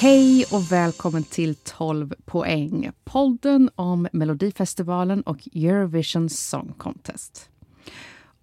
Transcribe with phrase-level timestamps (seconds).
[0.00, 7.50] Hej och välkommen till 12 poäng, podden om Melodifestivalen och Eurovision Song Contest.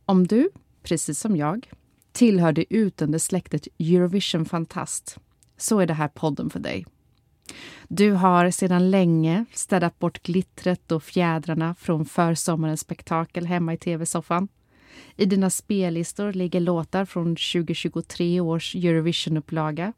[0.09, 0.49] Om du,
[0.83, 1.69] precis som jag,
[2.11, 5.18] tillhör det utdöende släktet Eurovision-fantast
[5.57, 6.86] så är det här podden för dig.
[7.87, 14.47] Du har sedan länge städat bort glittret och fjädrarna från försommarens spektakel hemma i tv-soffan.
[15.15, 19.93] I dina spellistor ligger låtar från 2023 års Eurovision-upplaga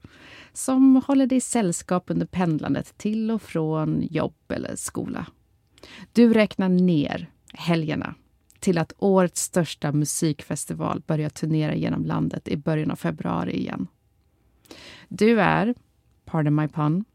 [0.53, 5.25] som håller dig sällskap under pendlandet till och från jobb eller skola.
[6.13, 8.15] Du räknar ner helgerna
[8.59, 13.87] till att årets största musikfestival börjar turnera genom landet i början av februari igen.
[15.07, 15.75] Du är,
[16.25, 17.05] pardon my pun,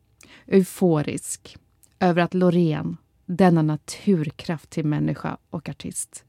[0.46, 1.56] euforisk
[2.00, 6.24] över att Loreen, denna naturkraft till människa och artist,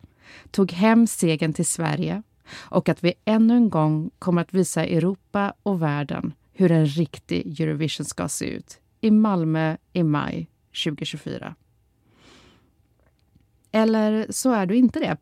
[0.51, 5.53] tog hem segern till Sverige och att vi ännu en gång kommer att visa Europa
[5.63, 10.49] och världen hur en riktig Eurovision ska se ut i Malmö i maj
[10.85, 11.55] 2024.
[13.75, 15.17] Eller så är du inte det.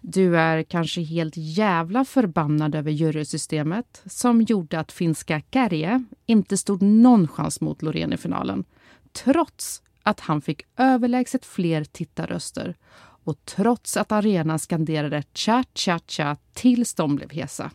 [0.00, 6.82] Du är kanske helt jävla förbannad över jurysystemet som gjorde att finska Kärje inte stod
[6.82, 8.64] någon chans mot Loreen i finalen
[9.12, 12.74] trots att han fick överlägset fler tittarröster
[13.24, 17.70] och trots att arenan skanderade cha cha cha tills de blev hesa.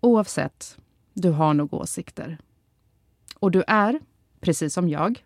[0.00, 0.78] Oavsett,
[1.14, 2.38] du har nog åsikter.
[3.38, 4.00] Och du är,
[4.40, 5.24] precis som jag,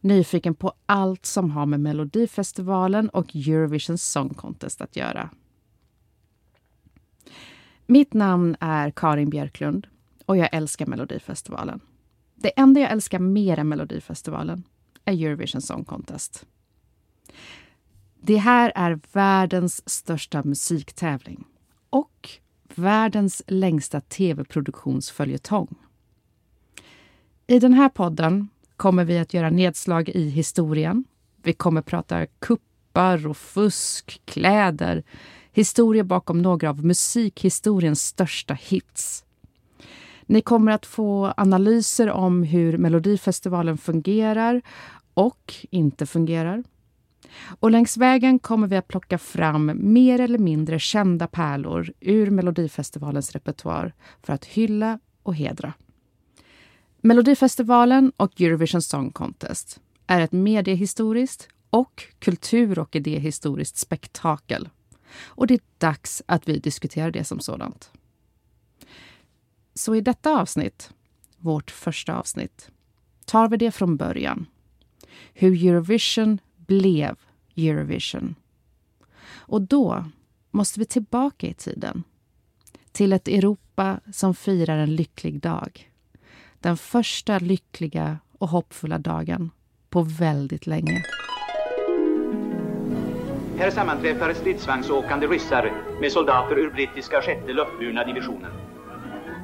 [0.00, 5.30] nyfiken på allt som har med Melodifestivalen och Eurovision Song Contest att göra.
[7.86, 9.86] Mitt namn är Karin Björklund
[10.26, 11.80] och jag älskar Melodifestivalen.
[12.34, 14.62] Det enda jag älskar mer än Melodifestivalen
[15.04, 16.46] är Eurovision Song Contest.
[18.20, 21.44] Det här är världens största musiktävling
[21.90, 22.30] och
[22.74, 25.74] världens längsta tv-produktionsföljetong.
[27.46, 31.04] I den här podden kommer vi att göra nedslag i historien.
[31.42, 35.02] Vi kommer prata kuppar och fusk, kläder,
[35.52, 39.24] historia bakom några av musikhistoriens största hits.
[40.26, 44.62] Ni kommer att få analyser om hur Melodifestivalen fungerar
[45.14, 46.64] och inte fungerar.
[47.60, 53.32] Och längs vägen kommer vi att plocka fram mer eller mindre kända pärlor ur Melodifestivalens
[53.32, 55.72] repertoar för att hylla och hedra.
[57.06, 64.68] Melodifestivalen och Eurovision Song Contest är ett mediehistoriskt och kultur och idéhistoriskt spektakel.
[65.16, 67.90] Och det är dags att vi diskuterar det som sådant.
[69.74, 70.92] Så i detta avsnitt,
[71.36, 72.70] vårt första avsnitt,
[73.24, 74.46] tar vi det från början.
[75.32, 77.16] Hur Eurovision blev
[77.56, 78.34] Eurovision.
[79.26, 80.04] Och då
[80.50, 82.04] måste vi tillbaka i tiden.
[82.92, 85.90] Till ett Europa som firar en lycklig dag.
[86.64, 89.50] Den första lyckliga och hoppfulla dagen
[89.90, 91.04] på väldigt länge.
[93.58, 98.52] Här sammanträffar stridsvagnsåkande ryssar med soldater ur brittiska sjätte luftburna divisionen.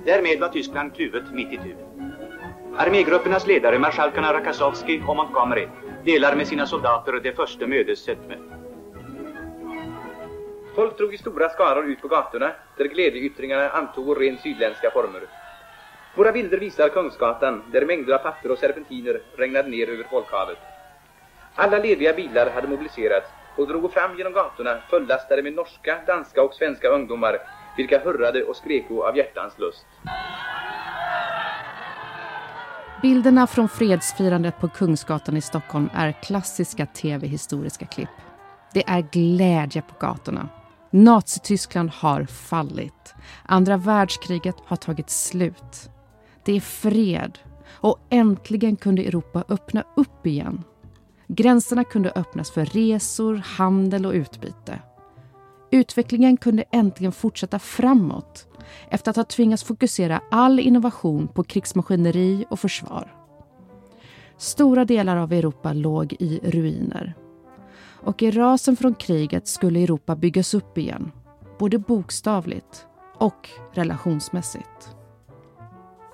[0.07, 1.77] Därmed var Tyskland kluvet mitt i tur.
[2.77, 5.69] Armégruppernas ledare, marskalkarna Rakasovski och Montgomery,
[6.05, 8.37] delar med sina soldater det första mödes sötme.
[10.75, 15.23] Folk drog i stora skaror ut på gatorna, där glädjeyttringarna antog rent sydländska former.
[16.15, 20.59] Våra bilder visar Kungsgatan, där mängder av papper och serpentiner regnade ner över folkhavet.
[21.55, 23.27] Alla lediga bilar hade mobiliserats
[23.57, 27.39] och drog fram genom gatorna fullastade med norska, danska och svenska ungdomar,
[27.77, 29.87] vilka hurrade och skreko av hjärtans lust.
[33.03, 38.09] Bilderna från fredsfirandet på Kungsgatan i Stockholm är klassiska tv-historiska klipp.
[38.73, 40.49] Det är glädje på gatorna.
[40.91, 43.15] Nazityskland har fallit.
[43.47, 45.91] Andra världskriget har tagit slut.
[46.51, 47.39] Det är fred
[47.71, 50.65] och äntligen kunde Europa öppna upp igen.
[51.29, 54.83] Gränserna kunde öppnas för resor, handel och utbyte.
[55.71, 58.47] Utvecklingen kunde äntligen fortsätta framåt
[58.89, 63.15] efter att ha tvingats fokusera all innovation på krigsmaskineri och försvar.
[64.37, 67.15] Stora delar av Europa låg i ruiner.
[67.81, 71.13] Och i rasen från kriget skulle Europa byggas upp igen,
[71.59, 72.87] både bokstavligt
[73.19, 75.00] och relationsmässigt.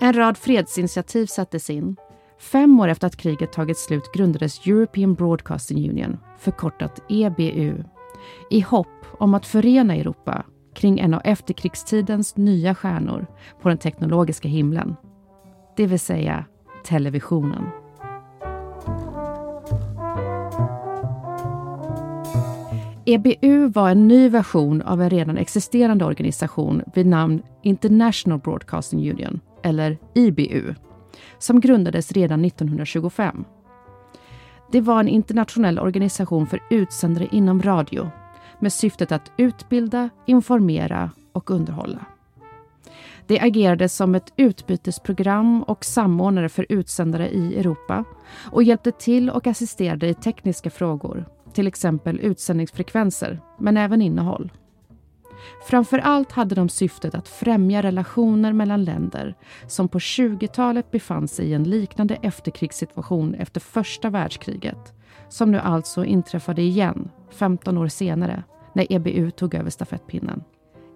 [0.07, 1.97] En rad fredsinitiativ sattes in.
[2.39, 7.85] Fem år efter att kriget tagit slut grundades European Broadcasting Union, förkortat EBU,
[8.51, 10.45] i hopp om att förena Europa
[10.75, 13.27] kring en av efterkrigstidens nya stjärnor
[13.63, 14.97] på den teknologiska himlen.
[15.77, 16.45] Det vill säga
[16.85, 17.65] televisionen.
[23.05, 29.41] EBU var en ny version av en redan existerande organisation vid namn International Broadcasting Union,
[29.67, 30.75] eller IBU,
[31.39, 33.45] som grundades redan 1925.
[34.73, 38.11] Det var en internationell organisation för utsändare inom radio
[38.61, 42.07] med syftet att utbilda, informera och underhålla.
[43.27, 48.05] Det agerade som ett utbytesprogram och samordnare för utsändare i Europa
[48.53, 54.51] och hjälpte till och assisterade i tekniska frågor, till exempel utsändningsfrekvenser, men även innehåll.
[55.67, 59.35] Framför allt hade de syftet att främja relationer mellan länder
[59.67, 64.93] som på 20-talet befann sig i en liknande efterkrigssituation efter första världskriget,
[65.29, 68.43] som nu alltså inträffade igen 15 år senare
[68.73, 70.43] när EBU tog över stafettpinnen.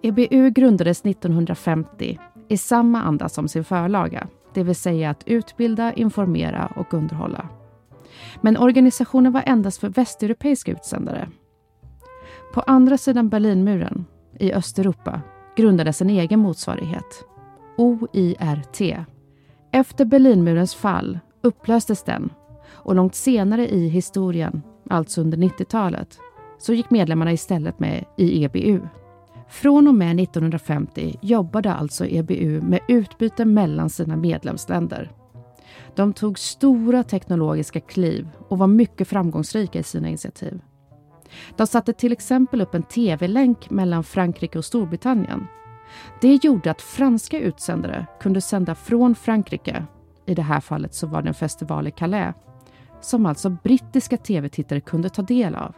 [0.02, 6.72] EBU grundades 1950 i samma anda som sin förlaga, det vill säga att utbilda, informera
[6.76, 7.48] och underhålla.
[8.40, 11.28] Men organisationen var endast för västeuropeiska utsändare.
[12.54, 14.04] På andra sidan Berlinmuren,
[14.38, 15.20] i Östeuropa,
[15.56, 17.24] grundades en egen motsvarighet,
[17.76, 19.06] OIRT.
[19.72, 22.32] Efter Berlinmurens fall upplöstes den
[22.68, 26.18] och långt senare i historien, alltså under 90-talet,
[26.58, 28.80] så gick medlemmarna istället med i EBU.
[29.48, 35.12] Från och med 1950 jobbade alltså EBU med utbyte mellan sina medlemsländer.
[35.94, 40.60] De tog stora teknologiska kliv och var mycket framgångsrika i sina initiativ.
[41.56, 45.46] De satte till exempel upp en tv-länk mellan Frankrike och Storbritannien.
[46.20, 49.84] Det gjorde att franska utsändare kunde sända från Frankrike,
[50.26, 52.34] i det här fallet så var det en festival i Calais,
[53.00, 55.74] som alltså brittiska tv-tittare kunde ta del av.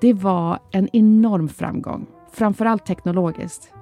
[0.00, 3.72] Det var en enorm framgång, framförallt teknologiskt,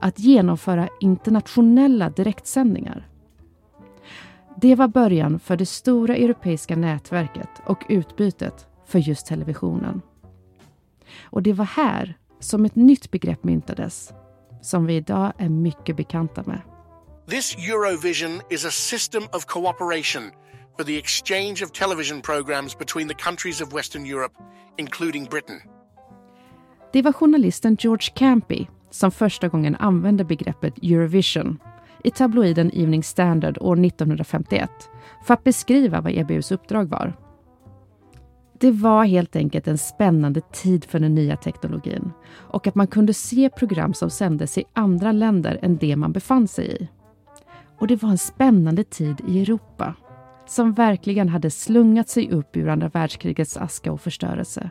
[0.00, 3.08] att genomföra internationella direktsändningar.
[4.56, 10.02] Det var början för det stora europeiska nätverket och utbytet för just televisionen.
[11.22, 14.12] Och det var här som ett nytt begrepp myntades,
[14.62, 16.60] som vi idag är mycket bekanta med.
[17.30, 20.22] This Eurovision is a system of cooperation
[20.76, 24.34] for the exchange of television programs between the countries of Western Europe,
[24.76, 25.60] including Britain.
[26.92, 31.58] Det var journalisten George Campy som första gången använde begreppet Eurovision
[32.04, 34.70] i tabloiden Evening Standard år 1951
[35.24, 37.27] för att beskriva vad EBUs uppdrag var.
[38.60, 43.14] Det var helt enkelt en spännande tid för den nya teknologin och att man kunde
[43.14, 46.88] se program som sändes i andra länder än det man befann sig i.
[47.78, 49.94] Och det var en spännande tid i Europa
[50.46, 54.70] som verkligen hade slungat sig upp ur andra världskrigets aska och förstörelse.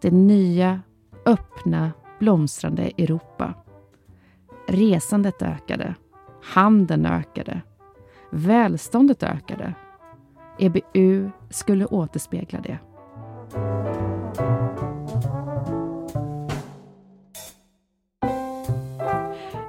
[0.00, 0.80] Det nya,
[1.26, 3.54] öppna, blomstrande Europa.
[4.68, 5.94] Resandet ökade.
[6.42, 7.60] Handeln ökade.
[8.30, 9.74] Välståndet ökade.
[10.58, 12.78] EBU skulle återspegla det.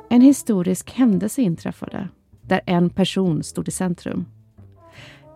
[0.09, 2.09] En historisk händelse inträffade
[2.41, 4.25] där en person stod i centrum.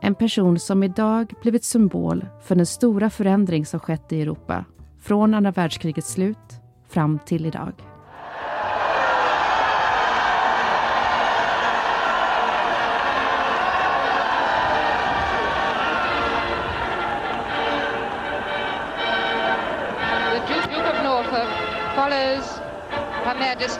[0.02, 4.66] En person som idag blivit symbol för den stora förändring som skett i Europa
[5.00, 7.74] från andra världskrigets slut fram till idag.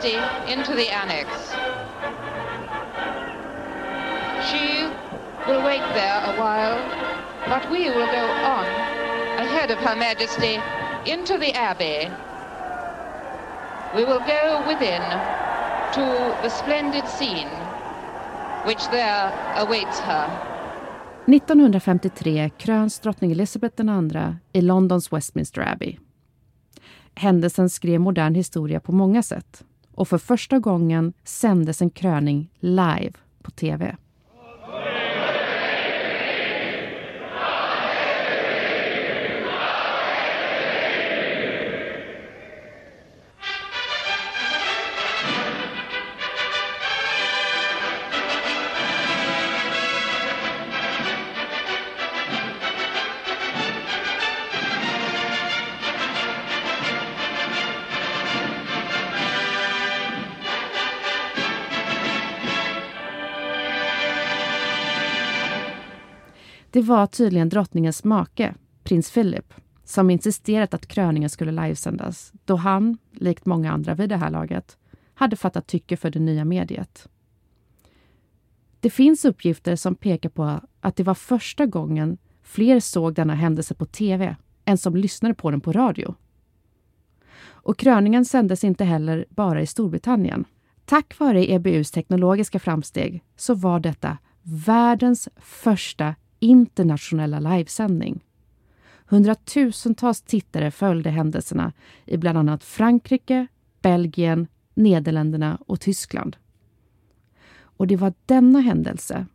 [0.02, 1.28] Majesty into the annex.
[4.50, 4.82] She
[5.46, 6.78] will wait there a while,
[7.46, 8.64] but we will go on
[9.38, 10.58] ahead of Her Majesty
[11.06, 12.10] into the Abbey.
[13.94, 15.02] We will go within
[15.92, 17.48] to the splendid scene
[18.66, 20.26] which there awaits her.
[21.26, 25.98] 1953 kröns drottning Elizabeth II i Londons Westminster Abbey.
[27.14, 33.12] Händelsen skrev modern historia på många sätt och för första gången sändes en kröning live
[33.42, 33.96] på tv.
[66.82, 72.98] Det var tydligen drottningens make, prins Philip, som insisterat att kröningen skulle livesändas då han,
[73.12, 74.76] likt många andra vid det här laget,
[75.14, 77.08] hade fattat tycke för det nya mediet.
[78.80, 83.74] Det finns uppgifter som pekar på att det var första gången fler såg denna händelse
[83.74, 86.14] på tv än som lyssnade på den på radio.
[87.44, 90.44] Och kröningen sändes inte heller bara i Storbritannien.
[90.84, 98.24] Tack vare EBUs teknologiska framsteg så var detta världens första internationella livesändning.
[99.06, 101.72] Hundratusentals tittare följde händelserna
[102.04, 103.46] i bland annat Frankrike,
[103.82, 106.36] Belgien, Nederländerna och Tyskland.
[107.60, 109.26] Och det var denna händelse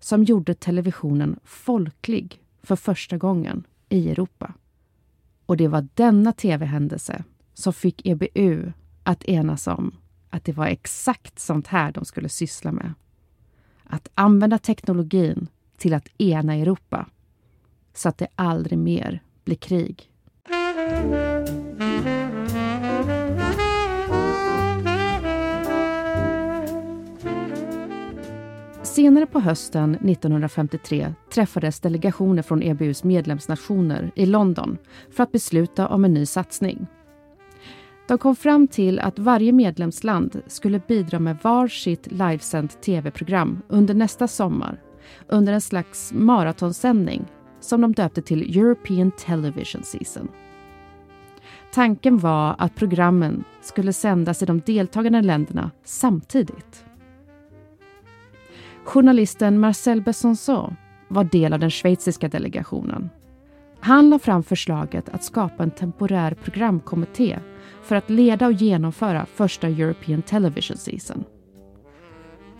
[0.00, 4.54] som gjorde televisionen folklig för första gången i Europa.
[5.46, 9.94] Och det var denna tv-händelse som fick EBU att enas om
[10.30, 12.94] att det var exakt sånt här de skulle syssla med.
[13.84, 17.06] Att använda teknologin till att ena Europa
[17.94, 20.10] så att det aldrig mer blir krig.
[28.82, 34.78] Senare på hösten 1953 träffades delegationer från EBUs medlemsnationer i London
[35.10, 36.86] för att besluta om en ny satsning.
[38.08, 43.94] De kom fram till att varje medlemsland skulle bidra med var sitt livesänt tv-program under
[43.94, 44.80] nästa sommar
[45.28, 47.24] under en slags maratonsändning
[47.60, 50.28] som de döpte till European Television Season.
[51.72, 56.84] Tanken var att programmen skulle sändas i de deltagande länderna samtidigt.
[58.84, 60.76] Journalisten Marcel Besançon
[61.08, 63.10] var del av den schweiziska delegationen.
[63.80, 67.38] Han la fram förslaget att skapa en temporär programkommitté
[67.82, 71.24] för att leda och genomföra första European Television Season.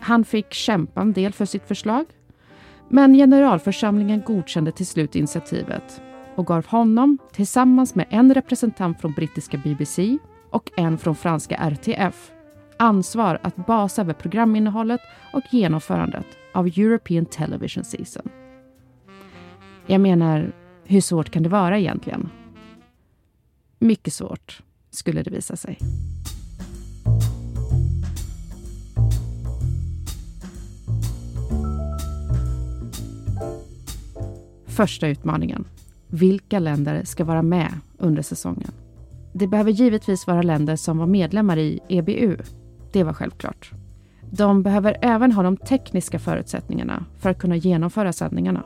[0.00, 2.04] Han fick kämpa en del för sitt förslag
[2.88, 6.02] men generalförsamlingen godkände till slut initiativet
[6.34, 10.18] och gav honom, tillsammans med en representant från brittiska BBC
[10.50, 12.30] och en från franska RTF,
[12.76, 15.00] ansvar att basa över programinnehållet
[15.32, 18.28] och genomförandet av European Television Season.
[19.86, 20.52] Jag menar,
[20.84, 22.30] hur svårt kan det vara egentligen?
[23.78, 25.78] Mycket svårt, skulle det visa sig.
[34.74, 35.64] Första utmaningen.
[36.08, 38.70] Vilka länder ska vara med under säsongen?
[39.32, 42.36] Det behöver givetvis vara länder som var medlemmar i EBU.
[42.92, 43.70] Det var självklart.
[44.30, 48.62] De behöver även ha de tekniska förutsättningarna för att kunna genomföra sändningarna.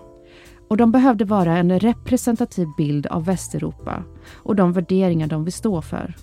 [0.69, 4.03] Och de behövde vara en representativ bild av Västeuropa
[4.35, 6.15] och de värderingar de vill stå för.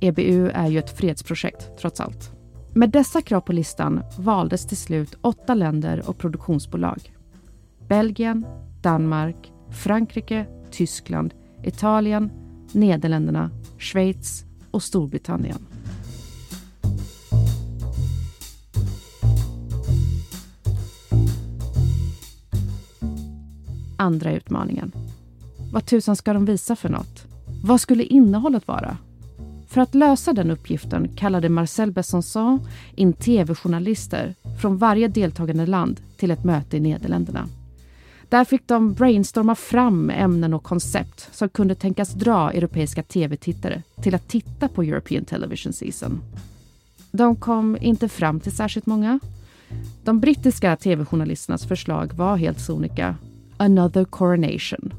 [0.00, 2.32] EBU är ju ett fredsprojekt, trots allt.
[2.74, 7.12] Med dessa krav på listan valdes till slut åtta länder och produktionsbolag.
[7.88, 8.46] Belgien,
[8.86, 12.30] Danmark, Frankrike, Tyskland, Italien,
[12.72, 15.58] Nederländerna, Schweiz och Storbritannien.
[23.96, 24.92] Andra utmaningen.
[25.72, 27.26] Vad tusan ska de visa för något?
[27.64, 28.96] Vad skulle innehållet vara?
[29.68, 32.60] För att lösa den uppgiften kallade Marcel Besançon
[32.94, 37.48] in tv-journalister från varje deltagande land till ett möte i Nederländerna.
[38.28, 44.14] Där fick de brainstorma fram ämnen och koncept som kunde tänkas dra europeiska tv-tittare till
[44.14, 46.20] att titta på European Television Season.
[47.10, 49.20] De kom inte fram till särskilt många.
[50.04, 53.16] De brittiska tv-journalisternas förslag var helt sonika
[53.56, 54.94] Another Coronation.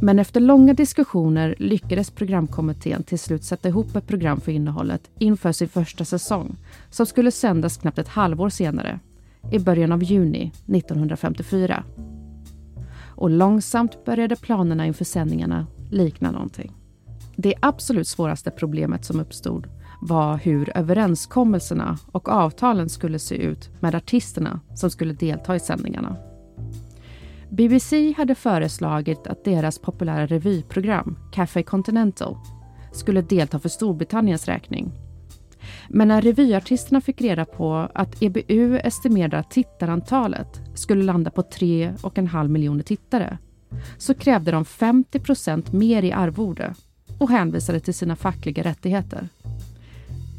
[0.00, 5.52] Men efter långa diskussioner lyckades programkommittén till slut sätta ihop ett program för innehållet inför
[5.52, 6.56] sin första säsong
[6.90, 9.00] som skulle sändas knappt ett halvår senare,
[9.52, 11.84] i början av juni 1954
[13.18, 16.72] och långsamt började planerna inför sändningarna likna någonting.
[17.36, 19.66] Det absolut svåraste problemet som uppstod
[20.00, 26.16] var hur överenskommelserna och avtalen skulle se ut med artisterna som skulle delta i sändningarna.
[27.50, 32.36] BBC hade föreslagit att deras populära revyprogram Café Continental
[32.92, 34.92] skulle delta för Storbritanniens räkning
[35.88, 42.48] men när revyartisterna fick reda på att EBU estimerade att tittarantalet skulle landa på 3,5
[42.48, 43.38] miljoner tittare
[43.98, 46.74] så krävde de 50 procent mer i arvode
[47.18, 49.28] och hänvisade till sina fackliga rättigheter.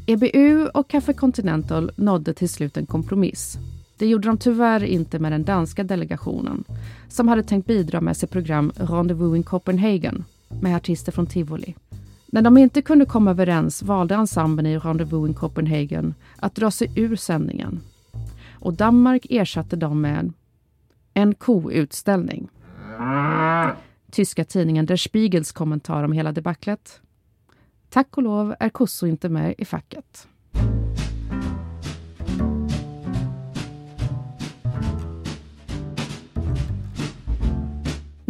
[0.06, 3.58] EBU och Café Continental nådde till slut en kompromiss.
[3.98, 6.64] Det gjorde de tyvärr inte med den danska delegationen
[7.08, 11.74] som hade tänkt bidra med sitt program Rendezvous in Copenhagen med artister från Tivoli.
[12.32, 16.92] När de inte kunde komma överens valde ensemblen i Rendezvous in Copenhagen att dra sig
[16.96, 17.80] ur sändningen.
[18.52, 20.32] Och Danmark ersatte dem med
[21.14, 22.48] en koutställning.
[24.10, 27.00] tyska tidningen Der Spiegels kommentar om hela debaclet.
[27.88, 30.28] Tack och lov är kossor inte med i facket.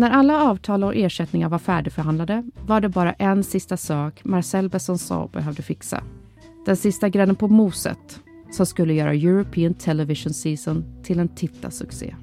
[0.00, 5.30] När alla avtal och ersättningar var färdigförhandlade var det bara en sista sak Marcel Besançon
[5.32, 6.04] behövde fixa.
[6.66, 12.14] Den sista grädden på moset som skulle göra European Television Season till en tittarsuccé.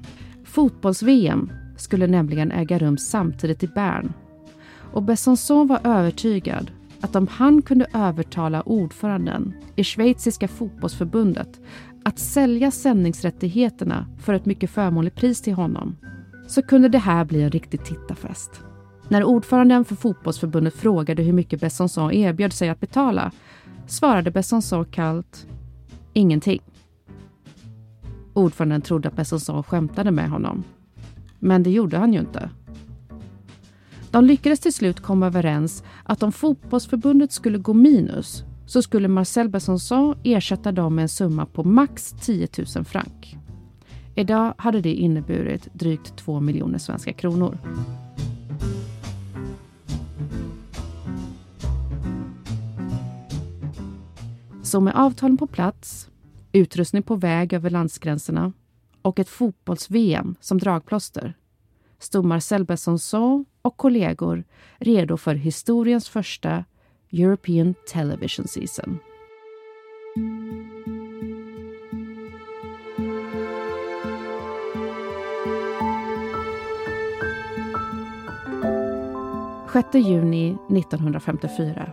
[0.44, 4.12] Fotbolls-VM skulle nämligen äga rum samtidigt i Bern
[4.92, 6.70] och Besançon var övertygad
[7.00, 11.60] att om han kunde övertala ordföranden i schweiziska fotbollsförbundet
[12.04, 15.96] att sälja sändningsrättigheterna för ett mycket förmånligt pris till honom
[16.48, 18.50] så kunde det här bli en riktig tittarfest.
[19.08, 23.32] När ordföranden för fotbollsförbundet frågade hur mycket Besançon erbjöd sig att betala
[23.86, 25.46] svarade Besançon kallt
[26.12, 26.60] ingenting.
[28.32, 30.64] Ordföranden trodde att Besançon skämtade med honom.
[31.38, 32.50] Men det gjorde han ju inte.
[34.10, 39.48] De lyckades till slut komma överens att om fotbollsförbundet skulle gå minus så skulle Marcel
[39.48, 43.37] Besançon ersätta dem med en summa på max 10 000 franc.
[44.18, 47.58] Idag hade det inneburit drygt 2 miljoner svenska kronor.
[54.62, 56.10] Så med avtalen på plats,
[56.52, 58.52] utrustning på väg över landsgränserna
[59.02, 61.34] och ett fotbolls-VM som dragplåster
[61.98, 64.44] stod Marcel Besançon och kollegor
[64.78, 66.64] redo för historiens första
[67.12, 68.98] European Television Season.
[79.72, 81.90] 6 juni 1954.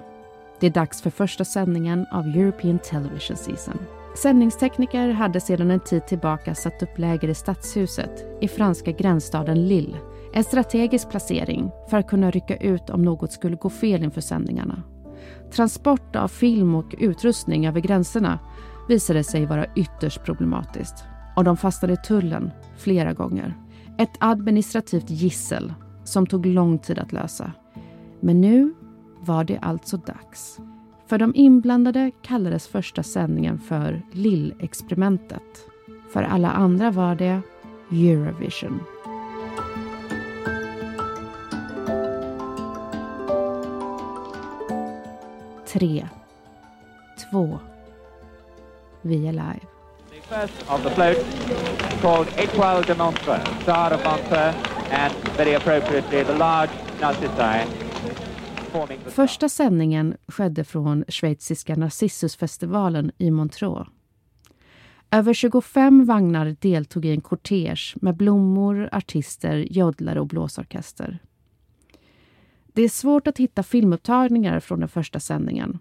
[0.59, 3.77] Det är dags för första sändningen av European Television Season.
[4.17, 9.97] Sändningstekniker hade sedan en tid tillbaka satt upp läger i Stadshuset i franska gränsstaden Lille.
[10.33, 14.83] En strategisk placering för att kunna rycka ut om något skulle gå fel inför sändningarna.
[15.51, 18.39] Transport av film och utrustning över gränserna
[18.87, 21.03] visade sig vara ytterst problematiskt
[21.35, 23.53] och de fastnade i tullen flera gånger.
[23.97, 27.51] Ett administrativt gissel som tog lång tid att lösa.
[28.19, 28.73] Men nu
[29.19, 30.59] var det alltså dags.
[31.07, 35.67] För de inblandade kallades första sändningen för Lill-experimentet.
[36.13, 37.41] För alla andra var det
[37.91, 38.79] Eurovision.
[45.67, 46.07] Tre,
[47.31, 47.59] två,
[49.01, 49.59] vi är live.
[50.09, 51.17] The first of the float
[52.01, 54.55] called Etoile de Montreux, Star of Montreux,
[54.91, 57.84] and very appropriately the large Narcissi
[59.05, 63.89] Första sändningen skedde från schweiziska Narcissusfestivalen i Montreux.
[65.11, 71.19] Över 25 vagnar deltog i en kortege med blommor, artister, joddlare och blåsorkester.
[72.67, 75.79] Det är svårt att hitta filmupptagningar från den första sändningen.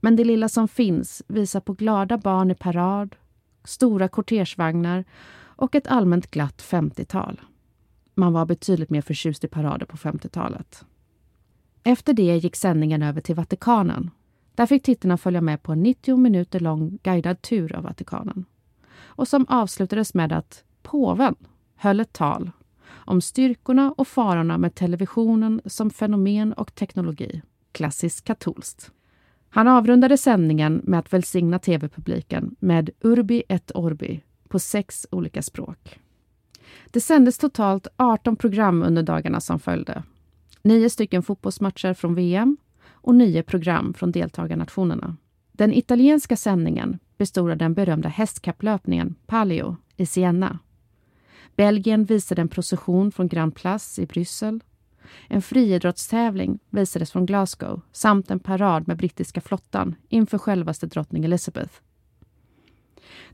[0.00, 3.16] Men det lilla som finns visar på glada barn i parad,
[3.64, 5.04] stora kortegevagnar
[5.38, 7.40] och ett allmänt glatt 50-tal.
[8.14, 10.84] Man var betydligt mer förtjust i parader på 50-talet.
[11.86, 14.10] Efter det gick sändningen över till Vatikanen.
[14.54, 18.44] Där fick tittarna följa med på en 90 minuter lång guidad tur av Vatikanen.
[18.96, 21.34] Och som avslutades med att påven
[21.76, 22.50] höll ett tal
[22.88, 27.42] om styrkorna och farorna med televisionen som fenomen och teknologi.
[27.72, 28.90] Klassiskt katolskt.
[29.48, 36.00] Han avrundade sändningen med att välsigna tv-publiken med Urbi et Orbi på sex olika språk.
[36.90, 40.02] Det sändes totalt 18 program under dagarna som följde
[40.66, 42.56] nio stycken fotbollsmatcher från VM
[42.88, 45.16] och nio program från deltagarnationerna.
[45.52, 50.58] Den italienska sändningen bestod av den berömda hästkapplöpningen Palio i Siena.
[51.56, 54.60] Belgien visade en procession från Grand Place i Bryssel.
[55.28, 61.74] En friidrottstävling visades från Glasgow samt en parad med brittiska flottan inför självaste drottning Elizabeth.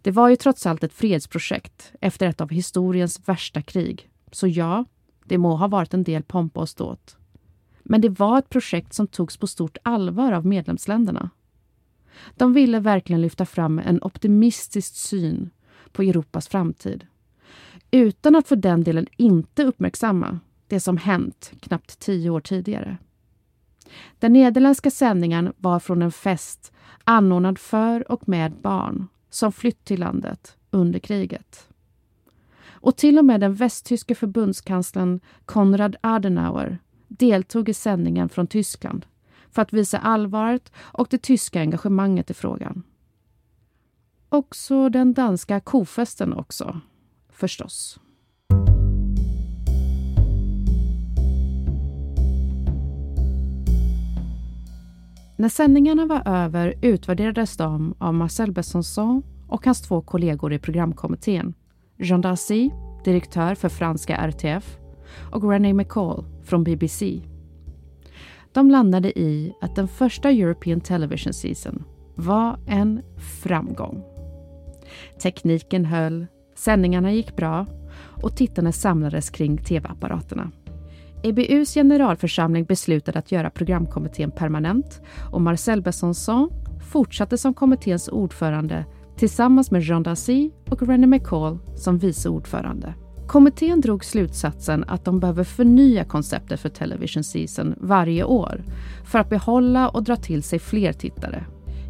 [0.03, 4.11] Det var ju trots allt ett fredsprojekt efter ett av historiens värsta krig.
[4.33, 4.85] Så ja,
[5.25, 7.17] det må ha varit en del pompa och ståt.
[7.93, 11.31] Men det var ett projekt som togs på stort allvar av medlemsländerna.
[12.37, 15.51] De ville verkligen lyfta fram en optimistisk syn
[15.93, 17.07] på Europas framtid
[17.91, 22.97] utan att för den delen inte uppmärksamma det som hänt knappt tio år tidigare.
[24.19, 26.73] Den nederländska sändningen var från en fest
[27.05, 31.69] anordnad för och med barn som flytt till landet under kriget.
[32.65, 36.79] Och till och med den västtyske förbundskanslern Konrad Adenauer
[37.19, 39.07] deltog i sändningen från Tyskland
[39.51, 42.83] för att visa allvaret och det tyska engagemanget i frågan.
[44.29, 46.81] Också den danska kofesten också,
[47.31, 48.01] förstås.
[55.37, 61.55] När sändningarna var över utvärderades de av Marcel Besançon och hans två kollegor i programkommittén.
[61.99, 62.71] Jean Darcy,
[63.05, 64.82] direktör för franska RTF
[65.31, 67.21] och René McCall från BBC.
[68.53, 73.03] De landade i att den första European Television Season var en
[73.43, 74.05] framgång.
[75.23, 77.67] Tekniken höll, sändningarna gick bra
[78.23, 80.51] och tittarna samlades kring tv-apparaterna.
[81.23, 85.01] EBUs generalförsamling beslutade att göra programkommittén permanent
[85.33, 86.51] och Marcel Besançon
[86.93, 88.85] fortsatte som kommitténs ordförande
[89.17, 92.95] tillsammans med Jean Darcy och René McCall som vice ordförande.
[93.33, 98.65] Kommittén drog slutsatsen att de behöver förnya konceptet för Television Season varje år
[99.05, 101.45] för att behålla och dra till sig fler tittare.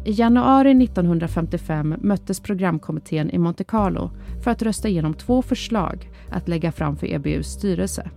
[0.05, 4.11] I januari 1955 möttes programkommittén i Monte Carlo
[4.43, 8.09] för att rösta igenom två förslag att lägga fram för EBUs styrelse.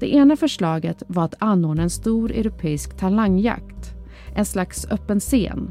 [0.00, 3.94] Det ena förslaget var att anordna en stor europeisk talangjakt,
[4.34, 5.70] en slags öppen scen.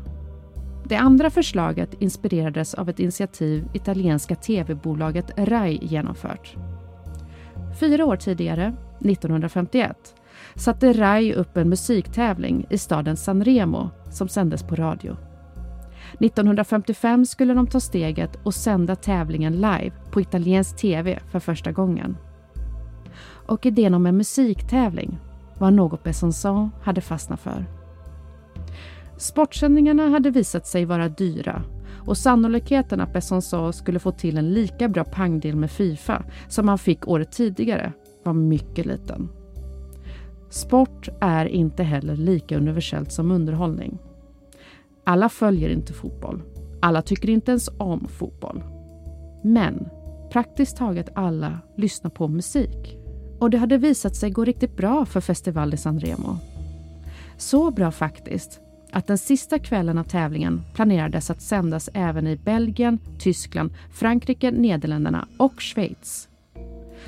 [0.91, 6.55] Det andra förslaget inspirerades av ett initiativ italienska tv-bolaget RAI genomfört.
[7.79, 10.15] Fyra år tidigare, 1951,
[10.55, 15.17] satte RAI upp en musiktävling i staden Sanremo som sändes på radio.
[16.19, 22.17] 1955 skulle de ta steget och sända tävlingen live på italiensk tv för första gången.
[23.47, 25.17] Och idén om en musiktävling
[25.57, 27.80] var något Besançon hade fastnat för.
[29.21, 31.63] Sportsändningarna hade visat sig vara dyra
[32.05, 36.77] och sannolikheten att Besançon skulle få till en lika bra pangdel med Fifa som han
[36.77, 39.29] fick året tidigare var mycket liten.
[40.49, 43.97] Sport är inte heller lika universellt som underhållning.
[45.03, 46.41] Alla följer inte fotboll.
[46.81, 48.63] Alla tycker inte ens om fotboll.
[49.43, 49.89] Men
[50.31, 52.97] praktiskt taget alla lyssnar på musik.
[53.39, 56.37] Och det hade visat sig gå riktigt bra för Festival de San Remo.
[57.37, 62.99] Så bra faktiskt att den sista kvällen av tävlingen planerades att sändas även i Belgien,
[63.19, 66.29] Tyskland, Frankrike, Nederländerna och Schweiz.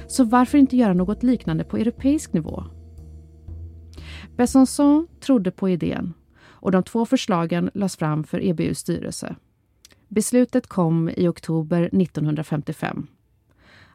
[0.07, 2.63] Så varför inte göra något liknande på europeisk nivå?
[4.35, 6.13] Besançon trodde på idén
[6.63, 9.35] och de två förslagen lades fram för EBUs styrelse.
[10.07, 13.07] Beslutet kom i oktober 1955.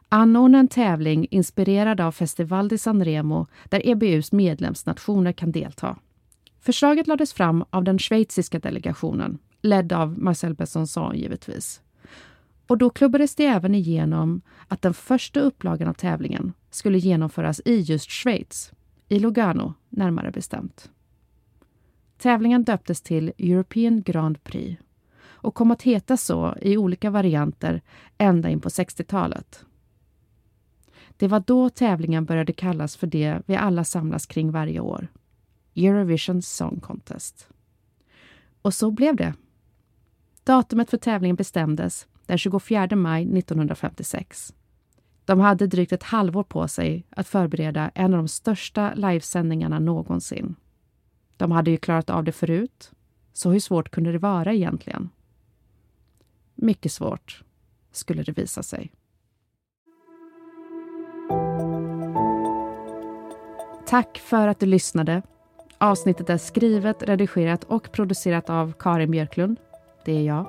[0.09, 5.97] Anordna en tävling inspirerad av Festival di San Remo där EBUs medlemsnationer kan delta.
[6.69, 11.81] Förslaget lades fram av den schweiziska delegationen, ledd av Marcel Besançon givetvis.
[12.67, 17.79] Och då klubbades det även igenom att den första upplagan av tävlingen skulle genomföras i
[17.79, 18.71] just Schweiz,
[19.07, 20.91] i Lugano närmare bestämt.
[22.17, 24.81] Tävlingen döptes till European Grand Prix
[25.21, 27.81] och kom att heta så i olika varianter
[28.17, 29.65] ända in på 60-talet.
[31.17, 35.07] Det var då tävlingen började kallas för det vi alla samlas kring varje år.
[35.75, 37.47] Eurovision Song Contest.
[38.61, 39.33] Och så blev det.
[40.43, 44.53] Datumet för tävlingen bestämdes den 24 maj 1956.
[45.25, 50.55] De hade drygt ett halvår på sig att förbereda en av de största livesändningarna någonsin.
[51.37, 52.91] De hade ju klarat av det förut,
[53.33, 55.09] så hur svårt kunde det vara egentligen?
[56.55, 57.43] Mycket svårt,
[57.91, 58.91] skulle det visa sig.
[63.87, 65.21] Tack för att du lyssnade.
[65.81, 69.57] Avsnittet är skrivet, redigerat och producerat av Karin Björklund.
[70.05, 70.45] Det är jag.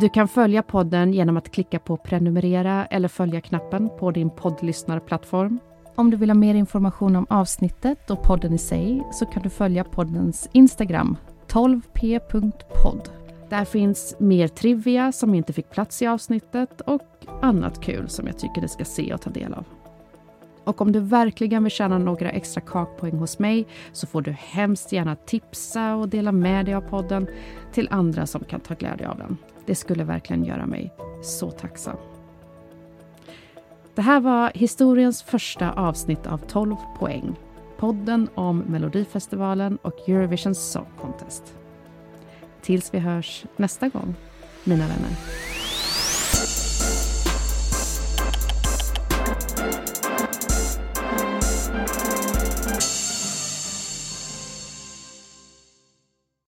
[0.00, 5.58] Du kan följa podden genom att klicka på prenumerera eller följa-knappen på din poddlyssnarplattform.
[5.94, 9.50] Om du vill ha mer information om avsnittet och podden i sig så kan du
[9.50, 11.16] följa poddens Instagram,
[11.48, 13.08] 12p.podd.
[13.50, 18.38] Där finns mer trivia som inte fick plats i avsnittet och annat kul som jag
[18.38, 19.64] tycker du ska se och ta del av.
[20.64, 24.92] Och om du verkligen vill tjäna några extra kakpoäng hos mig så får du hemskt
[24.92, 27.26] gärna tipsa och dela med dig av podden
[27.72, 29.36] till andra som kan ta glädje av den.
[29.66, 31.96] Det skulle verkligen göra mig så tacksam.
[33.94, 37.36] Det här var historiens första avsnitt av 12 poäng.
[37.76, 41.54] Podden om Melodifestivalen och Eurovision Song Contest.
[42.62, 44.14] Tills vi hörs nästa gång,
[44.64, 45.10] mina vänner.